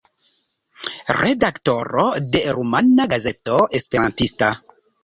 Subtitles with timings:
[1.17, 2.07] Redaktoro
[2.37, 4.53] de Rumana Gazeto Esperantista.